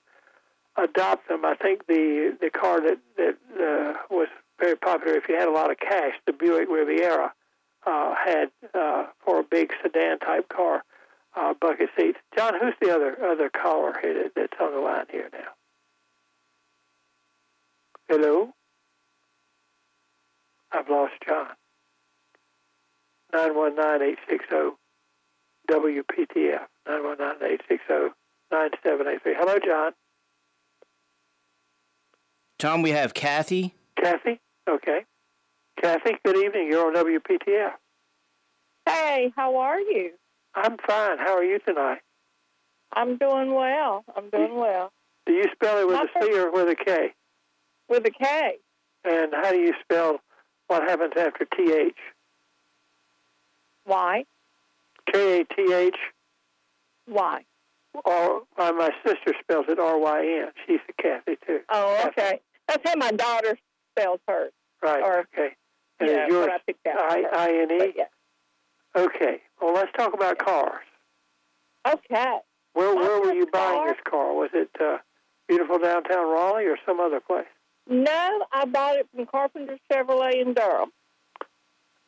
[0.78, 1.44] adopt them.
[1.44, 4.28] I think the the car that that uh, was
[4.60, 7.34] very popular if you had a lot of cash, the Buick Riviera,
[7.86, 10.84] uh, had uh, for a big sedan type car
[11.38, 12.18] uh, bucket seats.
[12.36, 15.52] John, who's the other other caller here that's on the line here now?
[18.10, 18.54] Hello.
[20.72, 21.48] I've lost John.
[23.34, 24.72] 919-860
[25.70, 26.66] WPTF.
[26.88, 28.12] 919-860-9783.
[29.36, 29.92] Hello, John.
[32.58, 33.74] Tom, we have Kathy.
[34.02, 34.40] Kathy?
[34.68, 35.06] Okay.
[35.82, 36.68] Kathy, good evening.
[36.70, 37.74] You're on WPTF.
[38.86, 40.14] Hey, how are you?
[40.58, 41.20] I'm fine.
[41.20, 42.00] How are you tonight?
[42.92, 44.04] I'm doing well.
[44.16, 44.92] I'm doing well.
[45.28, 47.14] Do you spell it with a C or with a K?
[47.88, 48.54] With a K.
[49.04, 50.20] And how do you spell
[50.68, 51.96] what happens after TH?
[53.86, 54.26] Why?
[55.14, 55.96] K A T H.
[57.06, 57.46] Why?
[58.04, 60.52] Or uh, my sister spells it R Y N.
[60.66, 61.60] She's a Kathy too.
[61.70, 62.40] Oh, okay.
[62.68, 63.58] That's how my daughter
[63.92, 64.52] spells hers.
[64.82, 65.04] Right.
[65.04, 65.56] Or, okay.
[66.00, 66.98] And yeah, yours what I picked out.
[67.00, 68.04] I I N E?
[68.98, 69.42] Okay.
[69.62, 70.84] Well, let's talk about cars.
[71.88, 72.38] Okay.
[72.74, 74.34] Where where were you buying car- this car?
[74.34, 74.98] Was it uh,
[75.48, 77.46] beautiful downtown Raleigh or some other place?
[77.90, 80.92] No, I bought it from Carpenter Chevrolet in Durham.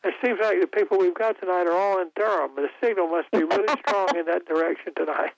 [0.02, 2.52] It seems like the people we've got tonight are all in Durham.
[2.56, 5.32] The signal must be really strong in that direction tonight.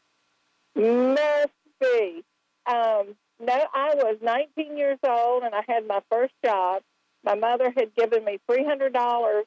[0.74, 2.24] Must be.
[2.66, 6.82] Um, no, I was 19 years old and I had my first job.
[7.24, 9.42] My mother had given me $300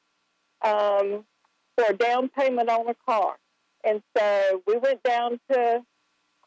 [0.63, 1.25] um,
[1.75, 3.35] for a down payment on a car.
[3.83, 5.81] And so we went down to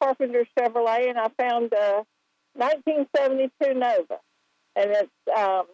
[0.03, 2.05] Carpenter Chevrolet and I found a
[2.55, 4.21] 1972 Nova.
[4.77, 5.67] And it's, um,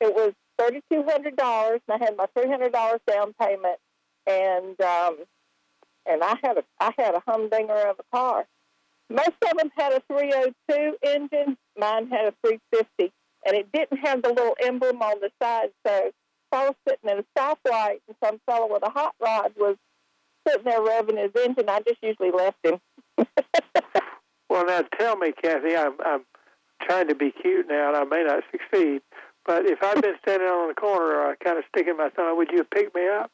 [0.00, 3.78] it was $3,200 and I had my $300 down payment.
[4.26, 5.16] And, um,
[6.06, 8.46] and I had a, I had a humdinger of a car.
[9.08, 11.56] Most of them had a 302 engine.
[11.76, 13.12] Mine had a 350,
[13.44, 15.70] and it didn't have the little emblem on the side.
[15.86, 16.10] So
[16.52, 19.76] was sitting at a stoplight and some fellow with a hot rod was
[20.46, 22.80] sitting there revving his engine, I just usually left him.
[24.48, 26.24] Well, now tell me, Kathy, I'm I'm
[26.82, 29.02] trying to be cute now, and I may not succeed.
[29.44, 32.50] But if I'd been standing on the corner, uh, kind of sticking my thumb, would
[32.50, 33.30] you have picked me up?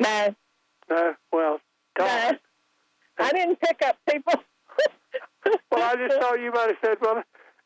[0.00, 0.34] no,
[0.90, 1.14] No.
[1.32, 1.60] Well,
[1.98, 2.40] no, don't.
[3.18, 4.34] I didn't pick up people.
[5.70, 7.22] Well, I just thought you might have said, well,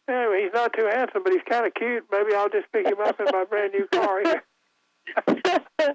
[0.08, 2.04] anyway, he's not too handsome, but he's kind of cute.
[2.10, 4.42] Maybe I'll just pick him up in my brand new car here.
[5.26, 5.94] well,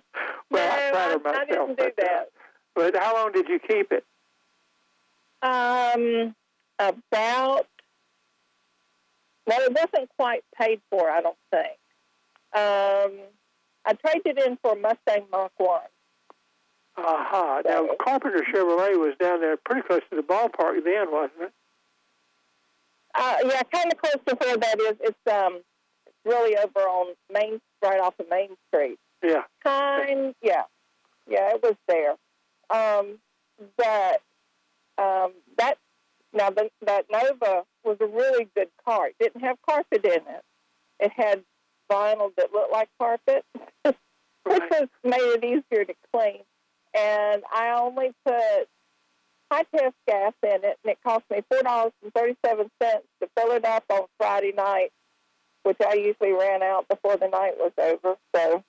[0.52, 1.48] no, I I, flatter I myself.
[1.48, 2.30] didn't do but, that.
[2.76, 4.04] But how long did you keep it?
[5.42, 6.36] Um,
[6.80, 7.68] about
[9.46, 11.10] well, it wasn't quite paid for.
[11.10, 11.78] I don't think.
[12.56, 13.20] Um,
[13.86, 15.82] I traded it in for a Mustang Mach One.
[16.98, 17.62] Aha.
[17.66, 21.54] Now, Carpenter Chevrolet was down there pretty close to the ballpark then, wasn't it?
[23.16, 24.96] Uh, yeah, kind of close to where that is.
[25.02, 25.62] It's um,
[26.26, 28.98] really over on Main, right off of Main Street.
[29.24, 29.44] Yeah.
[29.64, 30.64] Kind, yeah,
[31.30, 32.16] yeah, it was there.
[32.70, 33.20] Um,
[33.78, 34.22] but
[34.98, 35.78] um, that
[36.34, 39.08] now the, that Nova was a really good car.
[39.08, 40.44] It didn't have carpet in it.
[41.00, 41.44] It had
[41.92, 43.46] vinyl that looked like carpet,
[43.86, 43.96] which
[44.46, 46.42] was made it easier to clean.
[46.96, 48.68] And I only put
[49.52, 53.06] high test gas in it, and it cost me four dollars and thirty seven cents
[53.22, 54.92] to fill it up on Friday night,
[55.64, 58.16] which I usually ran out before the night was over.
[58.36, 58.64] So,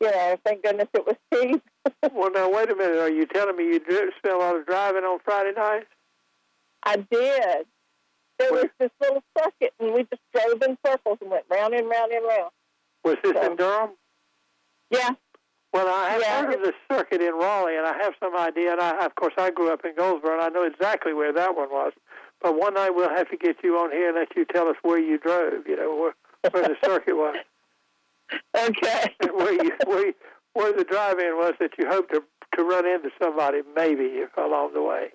[0.00, 1.62] you know, thank goodness it was cheap.
[2.12, 2.98] Well, now, wait a minute.
[2.98, 5.86] Are you telling me you did spend a lot of driving on Friday night?
[6.82, 7.66] I did.
[8.38, 11.88] There was this little circuit, and we just drove in circles and went round and
[11.88, 12.50] round and round.
[13.04, 13.90] Was this So- in Durham?
[14.90, 15.10] Yeah,
[15.76, 18.72] Well, I have Yeah, heard of the circuit in Raleigh, and I have some idea.
[18.72, 21.54] And I, of course, I grew up in Goldsboro, and I know exactly where that
[21.54, 21.92] one was.
[22.40, 24.76] But one night we'll have to get you on here and let you tell us
[24.82, 25.66] where you drove.
[25.66, 26.14] You know where,
[26.50, 27.36] where the circuit was,
[28.56, 29.14] okay.
[29.20, 30.14] and where you where, you,
[30.54, 32.22] where the drive-in was that you hoped to
[32.56, 35.08] to run into somebody maybe along the way.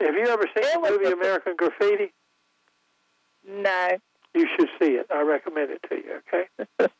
[0.00, 2.12] Have you ever seen the movie American Graffiti?
[3.46, 3.98] No.
[4.34, 5.06] You should see it.
[5.10, 6.20] I recommend it to you.
[6.28, 6.90] Okay.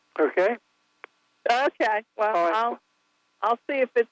[0.20, 0.56] okay.
[1.50, 2.02] Okay.
[2.16, 2.54] Well, right.
[2.54, 2.78] I'll
[3.42, 4.08] I'll see if it's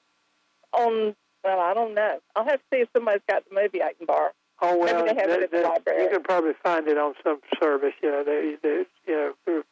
[0.73, 1.15] on.
[1.43, 2.19] Well, I don't know.
[2.35, 4.31] I'll have to see if somebody's got the movie I can borrow.
[4.61, 6.03] Oh well, Maybe they have it at the that- library.
[6.03, 7.93] you can probably find it on some service.
[8.01, 9.63] You know, they, they you know,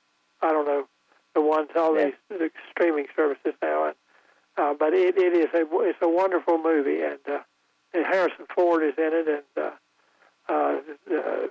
[0.41, 0.87] I don't know
[1.33, 2.05] the ones all Yeah.
[2.05, 3.95] these the streaming services now, and
[4.57, 7.39] uh, but it, it is a it's a wonderful movie, and, uh,
[7.93, 9.71] and Harrison Ford is in it, and uh,
[10.47, 10.77] uh,
[11.11, 11.47] uh,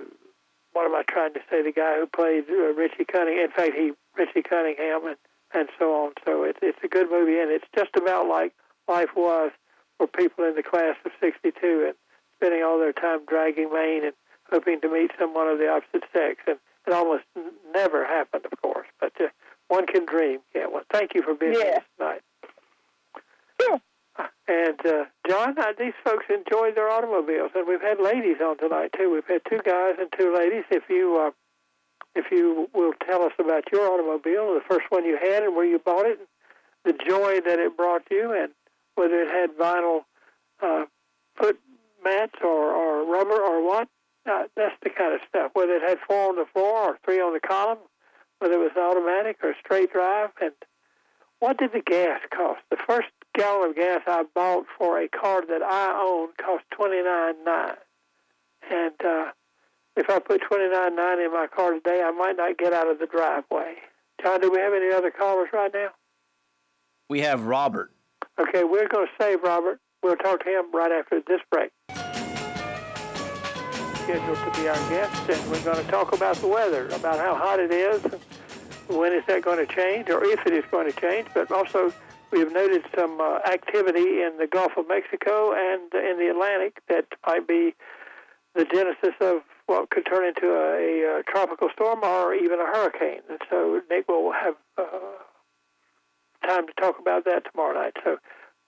[0.72, 1.62] what am I trying to say?
[1.62, 3.46] The guy who played uh, Richie Cunningham.
[3.46, 5.16] In fact, he Richie Cunningham and
[5.54, 6.12] and so on.
[6.24, 8.52] So it's it's a good movie, and it's just about like
[8.88, 9.50] life was
[9.98, 11.94] for people in the class of '62 and
[12.36, 14.12] spending all their time dragging Main and
[14.50, 16.40] hoping to meet someone of the opposite sex.
[16.46, 19.28] And it almost n- never happened, of course, but uh,
[19.68, 20.40] one can dream.
[20.54, 20.66] Yeah.
[20.70, 21.62] Well, thank you for being Yeah.
[21.64, 22.20] here tonight.
[24.46, 28.90] And uh, John, uh, these folks enjoy their automobiles, and we've had ladies on tonight
[28.96, 29.10] too.
[29.10, 30.64] We've had two guys and two ladies.
[30.70, 31.30] If you uh,
[32.14, 35.64] if you will tell us about your automobile, the first one you had, and where
[35.64, 36.20] you bought it,
[36.85, 38.53] the joy that it brought you, and
[38.94, 40.05] whether it had vinyl
[40.62, 40.85] uh,
[41.37, 41.59] foot
[42.05, 43.88] mats or, or rubber or what,
[44.31, 45.50] uh, that's the kind of stuff.
[45.55, 47.79] Whether it had four on the floor or three on the column,
[48.38, 50.53] whether it was automatic or straight drive, and
[51.40, 52.61] what did the gas cost?
[52.70, 57.03] The first gallon of gas I bought for a car that I owned cost twenty
[57.03, 57.77] nine nine,
[58.70, 59.31] and uh,
[59.96, 62.90] if I put twenty nine nine in my car today, I might not get out
[62.90, 63.76] of the driveway.
[64.22, 65.90] John, do we have any other callers right now?
[67.09, 67.92] We have Robert.
[68.38, 69.80] Okay, we're going to save Robert.
[70.02, 71.70] We'll talk to him right after this break.
[74.04, 77.35] Scheduled to be our guest, and we're going to talk about the weather, about how
[77.35, 78.02] hot it is,
[78.88, 81.28] when is that going to change, or if it is going to change.
[81.33, 81.92] But also,
[82.30, 86.80] we have noted some uh, activity in the Gulf of Mexico and in the Atlantic
[86.88, 87.74] that might be
[88.54, 93.20] the genesis of what could turn into a, a, tropical storm or even a hurricane.
[93.31, 94.87] And so Nick will have uh,
[96.46, 97.96] time to talk about that tomorrow night.
[98.05, 98.18] So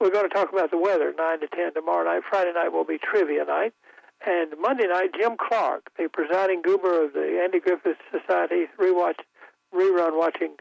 [0.00, 2.22] we're going to talk about the weather 9 to 10 tomorrow night.
[2.28, 3.72] Friday night will be trivia night.
[4.26, 9.20] And Monday night, Jim Clark, the presiding goober of the Andy Griffith Society's rewatch,
[9.74, 10.56] rerun watching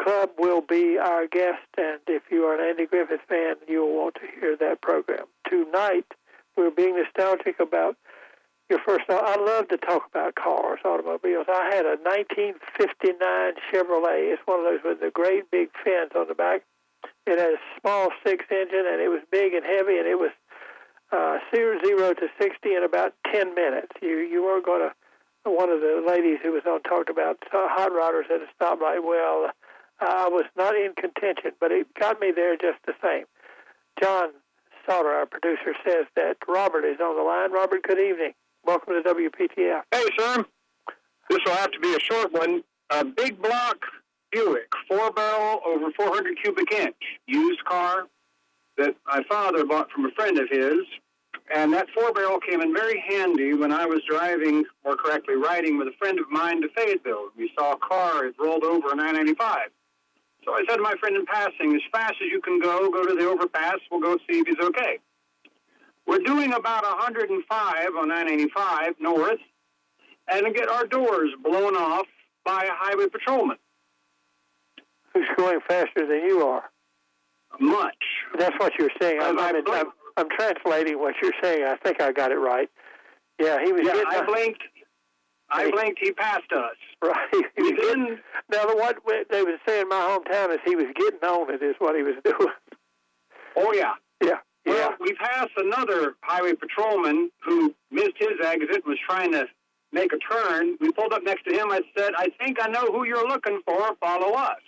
[0.00, 1.66] club, will be our guest.
[1.76, 5.26] And if you are an Andy Griffith fan, you'll want to hear that program.
[5.48, 6.06] Tonight,
[6.56, 7.96] we're being nostalgic about
[8.68, 9.04] your first.
[9.08, 11.46] I love to talk about cars, automobiles.
[11.48, 13.18] I had a 1959
[13.70, 14.32] Chevrolet.
[14.32, 16.62] It's one of those with the great big fins on the back.
[17.26, 20.32] It had a small six engine, and it was big and heavy, and it was
[21.12, 23.92] uh, zero, to 60 in about 10 minutes.
[24.02, 24.94] You you weren't going to.
[25.48, 29.04] One of the ladies who was on talked about uh, hot rodders at a stoplight.
[29.06, 29.52] Well,
[30.00, 33.26] I was not in contention, but it got me there just the same.
[34.02, 34.30] John
[34.84, 37.52] Sauter, our producer, says that Robert is on the line.
[37.52, 38.32] Robert, good evening.
[38.66, 39.82] Welcome to WPTF.
[39.92, 40.44] Hey, sir.
[41.30, 42.64] This will have to be a short one.
[42.90, 43.76] A big block
[44.32, 46.96] Buick, four barrel over 400 cubic inch,
[47.28, 48.08] used car
[48.76, 50.80] that my father bought from a friend of his.
[51.54, 55.78] And that four barrel came in very handy when I was driving, more correctly, riding
[55.78, 57.28] with a friend of mine to Fayetteville.
[57.36, 59.68] We saw a car, it rolled over on 995.
[60.44, 63.06] So I said to my friend in passing, as fast as you can go, go
[63.06, 64.98] to the overpass, we'll go see if he's okay.
[66.06, 69.38] We're doing about 105 on 985 north,
[70.30, 72.06] and get our doors blown off
[72.44, 73.56] by a highway patrolman.
[75.14, 76.64] Who's going faster than you are?
[77.58, 77.96] Much.
[78.38, 79.20] That's what you're saying.
[79.22, 81.64] I'm, I'm, I'm, I'm translating what you're saying.
[81.64, 82.68] I think I got it right.
[83.40, 84.62] Yeah, he was Yeah, getting I blinked.
[85.50, 85.70] I Hey.
[85.70, 85.98] blinked.
[86.02, 86.74] He passed us.
[87.02, 87.44] right.
[87.56, 88.18] He getting,
[88.50, 88.98] now, the- what
[89.30, 91.62] they was saying in my hometown is he was getting on it.
[91.62, 92.52] Is what he was doing.
[93.56, 93.92] oh yeah.
[94.22, 94.72] Yeah, yeah.
[94.72, 99.46] Well, we passed another highway patrolman who missed his exit, was trying to
[99.92, 100.76] make a turn.
[100.80, 101.70] We pulled up next to him.
[101.70, 103.96] I said, I think I know who you're looking for.
[104.00, 104.58] Follow us.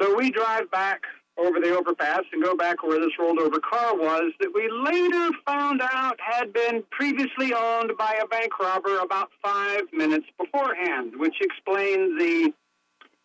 [0.00, 1.02] So we drive back
[1.36, 5.30] over the overpass and go back where this rolled over car was that we later
[5.46, 11.34] found out had been previously owned by a bank robber about five minutes beforehand, which
[11.40, 12.52] explains the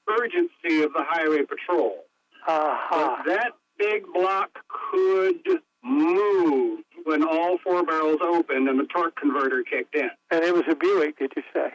[0.09, 2.05] urgency of the highway patrol.
[2.47, 3.17] Uh-huh.
[3.17, 4.59] But that big block
[4.91, 10.09] could move when all four barrels opened and the torque converter kicked in.
[10.29, 11.71] And it was a Buick, did you say?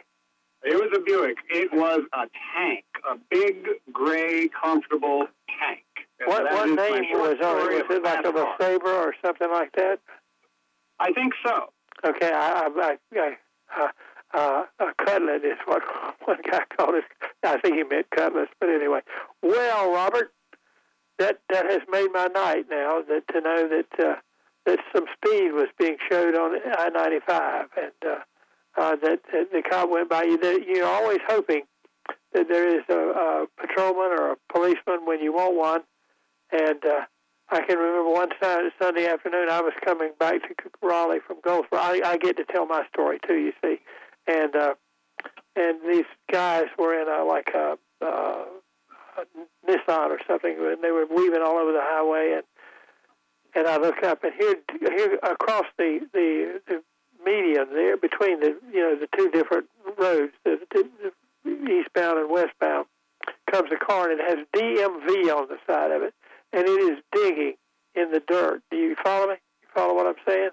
[0.63, 1.37] It was a Buick.
[1.49, 5.27] It was a tank, a big, gray, comfortable
[5.59, 5.83] tank.
[6.19, 7.87] And What what name was on it?
[7.87, 8.55] Was it like a.
[8.59, 9.99] Sabre or something like that?
[10.99, 11.71] I think so.
[12.05, 13.37] Okay, I, I, I,
[13.77, 13.87] uh,
[14.33, 15.81] uh, a cutlet is what
[16.25, 17.03] one guy called it.
[17.43, 19.01] I think he meant cutlets, but anyway.
[19.41, 20.31] Well, Robert,
[21.19, 23.01] that that has made my night now.
[23.07, 24.15] That to know that uh,
[24.65, 28.19] that some speed was being showed on I ninety five, and uh,
[28.77, 30.37] uh, that, that the cop went by you.
[30.37, 31.63] That you're always hoping
[32.33, 35.81] that there is a, a patrolman or a policeman when you want one,
[36.51, 36.85] and.
[36.85, 37.05] Uh,
[37.47, 41.79] I can remember one Sun- Sunday afternoon I was coming back to Raleigh from Goldsboro.
[41.79, 43.77] I, I get to tell my story too, you see,
[44.25, 44.73] and uh,
[45.55, 48.45] and these guys were in a like a, uh,
[49.67, 52.43] Nissan or something, and they were weaving all over the highway, and
[53.55, 56.83] and I look up and here here across the the, the
[57.25, 60.89] median there between the you know the two different roads, the, the,
[61.43, 62.85] the eastbound and westbound,
[63.51, 66.13] comes a car and it has DMV on the side of it,
[66.53, 67.53] and it is digging
[67.95, 68.61] in the dirt.
[68.69, 69.35] Do you follow me?
[69.61, 70.49] You follow what I'm saying?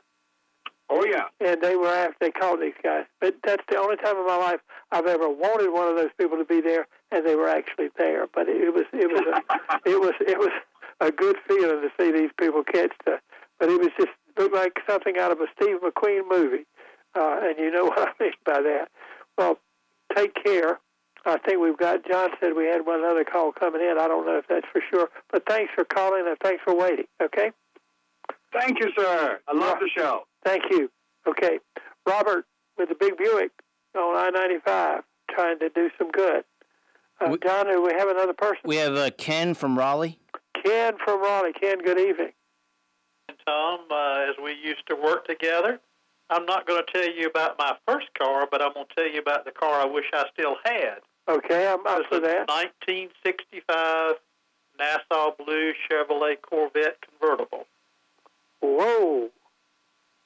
[0.90, 1.24] Oh yeah.
[1.40, 3.04] And they were after they called these guys.
[3.20, 4.60] But that's the only time in my life
[4.90, 8.26] I've ever wanted one of those people to be there, and they were actually there.
[8.32, 10.52] But it was it was a, it was it was
[11.00, 13.18] a good feeling to see these people catch the.
[13.58, 16.64] But it was just looked like something out of a Steve McQueen movie,
[17.14, 18.88] uh, and you know what I mean by that.
[19.36, 19.58] Well,
[20.14, 20.80] take care.
[21.24, 22.06] I think we've got.
[22.08, 23.96] John said we had one other call coming in.
[23.98, 27.06] I don't know if that's for sure, but thanks for calling and thanks for waiting.
[27.22, 27.52] Okay.
[28.52, 29.38] Thank you, sir.
[29.48, 30.24] I love the show.
[30.44, 30.90] Thank you.
[31.26, 31.58] Okay,
[32.06, 32.44] Robert
[32.76, 33.52] with the big Buick
[33.96, 36.44] on I ninety five, trying to do some good.
[37.22, 38.60] Uh, We- John, do we have another person?
[38.64, 40.18] We have uh, Ken from Raleigh.
[40.64, 41.52] Ken from Raleigh.
[41.52, 42.32] Ken, good evening.
[43.46, 45.80] Tom, uh, as we used to work together.
[46.30, 49.10] I'm not going to tell you about my first car, but I'm going to tell
[49.12, 51.00] you about the car I wish I still had.
[51.28, 52.48] Okay, I'm up It for that.
[52.48, 54.14] 1965
[54.78, 57.66] Nassau Blue Chevrolet Corvette convertible.
[58.60, 59.28] Whoa.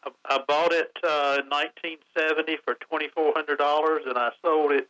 [0.05, 4.89] I, I bought it uh, in 1970 for $2,400, and I sold it.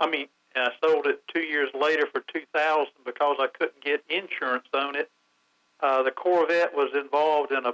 [0.00, 4.02] I mean, and I sold it two years later for 2000 because I couldn't get
[4.08, 5.10] insurance on it.
[5.80, 7.72] Uh, the Corvette was involved in a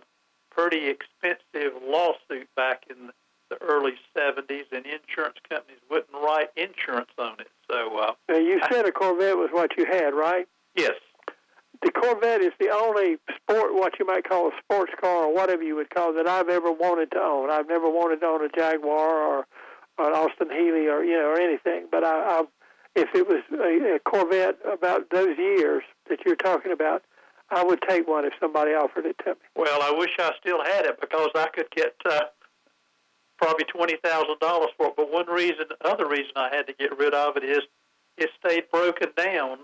[0.51, 3.11] pretty expensive lawsuit back in
[3.51, 7.49] the early 70s, and insurance companies wouldn't write insurance on it.
[7.71, 10.47] So, uh, Now, you said a Corvette was what you had, right?
[10.77, 10.95] yes,
[11.83, 15.63] The Corvette is the only sport, what you might call a sports car or whatever
[15.63, 17.51] you would call it, that I've ever wanted to own.
[17.51, 19.47] I've never wanted to own a Jaguar or,
[19.99, 21.87] or an Austin Healey or you know or anything.
[21.91, 22.43] But I, I
[22.95, 27.03] if it was a, a Corvette about those years that you're talking about,
[27.51, 29.37] I would take one if somebody offered it to me.
[29.57, 32.23] Well, I wish I still had it because I could get uh,
[33.39, 34.95] probably twenty thousand dollars for it.
[34.97, 37.61] But one reason, other reason I had to get rid of it is
[38.17, 39.59] it stayed broken down.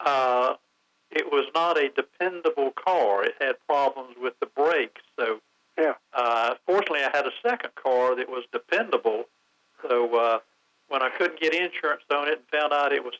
[0.00, 0.54] Uh,
[1.10, 3.24] it was not a dependable car.
[3.24, 5.02] It had problems with the brakes.
[5.18, 5.40] So,
[5.78, 5.94] Yeah.
[6.14, 9.24] uh, fortunately, I had a second car that was dependable.
[9.86, 10.38] So, uh,
[10.92, 13.14] when I couldn't get insurance on it and found out it was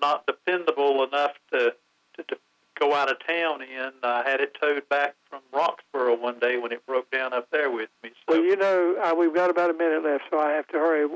[0.00, 1.74] not dependable enough to
[2.16, 2.36] to, to
[2.80, 3.90] go out of town in.
[4.02, 7.70] I had it towed back from Roxborough one day when it broke down up there
[7.70, 8.10] with me.
[8.28, 10.78] So Well, you know, uh, we've got about a minute left, so I have to
[10.78, 11.08] hurry.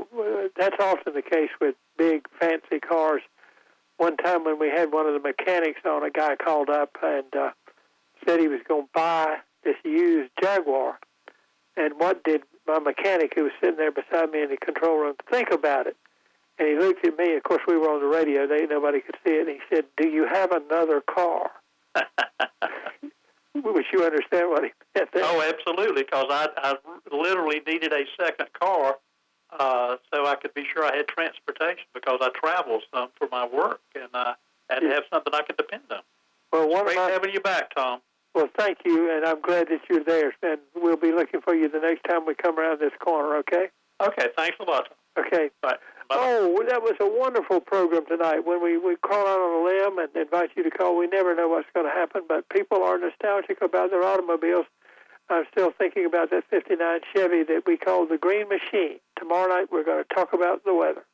[0.57, 3.23] That's often the case with big, fancy cars.
[3.97, 7.35] One time when we had one of the mechanics on, a guy called up and
[7.35, 7.51] uh,
[8.27, 10.99] said he was going to buy this used Jaguar.
[11.77, 15.15] And what did my mechanic, who was sitting there beside me in the control room,
[15.19, 15.97] to think about it?
[16.59, 17.35] And he looked at me.
[17.35, 19.49] Of course, we were on the radio; they nobody could see it.
[19.49, 21.51] And he said, "Do you have another car?"
[23.55, 25.25] Which you understand what he meant there?
[25.25, 26.77] oh, absolutely, because I, I
[27.11, 28.99] literally needed a second car
[29.59, 33.47] uh, so I could be sure I had transportation because I travel some for my
[33.47, 34.35] work and I
[34.69, 36.01] had to have something I could depend on.
[36.53, 38.01] Well, one of Great my having you back, Tom.
[38.35, 40.35] Well, thank you, and I'm glad that you're there.
[40.43, 43.37] And we'll be looking for you the next time we come around this corner.
[43.39, 43.69] Okay?
[44.01, 44.89] Okay, thanks a lot.
[45.19, 45.51] Okay.
[45.63, 45.77] Bye.
[46.09, 46.17] Bye.
[46.17, 48.41] Oh, that was a wonderful program tonight.
[48.47, 51.35] When we we call out on a limb and invite you to call, we never
[51.35, 52.23] know what's going to happen.
[52.29, 54.67] But people are nostalgic about their automobiles.
[55.29, 59.01] I'm still thinking about that '59 Chevy that we called the Green Machine.
[59.19, 61.05] Tomorrow night we're going to talk about the weather.